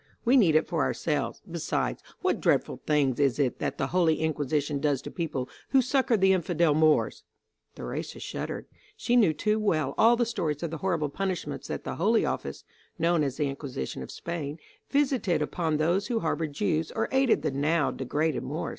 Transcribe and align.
We 0.25 0.35
need 0.35 0.55
it 0.55 0.65
for 0.67 0.81
ourselves. 0.81 1.43
Besides, 1.47 2.01
what 2.21 2.41
dreadful 2.41 2.81
thing 2.87 3.13
is 3.19 3.37
it 3.37 3.59
that 3.59 3.77
the 3.77 3.85
Holy 3.93 4.19
Inquisition 4.19 4.79
does 4.79 4.99
to 5.03 5.11
people 5.11 5.47
who 5.69 5.79
succor 5.83 6.17
the 6.17 6.33
infidel 6.33 6.73
Moors?" 6.73 7.23
Theresa 7.75 8.19
shuddered. 8.19 8.65
She 8.97 9.15
knew 9.15 9.31
too 9.31 9.59
well 9.59 9.93
all 9.99 10.15
the 10.15 10.25
stories 10.25 10.63
of 10.63 10.71
the 10.71 10.79
horrible 10.79 11.09
punishments 11.09 11.67
that 11.67 11.83
the 11.83 11.97
Holy 11.97 12.25
Office, 12.25 12.63
known 12.97 13.23
as 13.23 13.37
the 13.37 13.47
Inquisition 13.47 14.01
of 14.01 14.09
Spain, 14.09 14.57
visited 14.89 15.43
upon 15.43 15.77
those 15.77 16.07
who 16.07 16.21
harbored 16.21 16.53
Jews 16.53 16.91
or 16.95 17.07
aided 17.11 17.43
the 17.43 17.51
now 17.51 17.91
degraded 17.91 18.41
Moors. 18.41 18.69